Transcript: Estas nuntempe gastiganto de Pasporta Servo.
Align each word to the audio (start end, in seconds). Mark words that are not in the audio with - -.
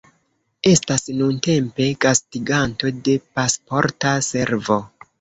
Estas 0.71 1.05
nuntempe 1.19 1.87
gastiganto 2.07 2.93
de 3.05 3.19
Pasporta 3.39 4.19
Servo. 4.35 4.85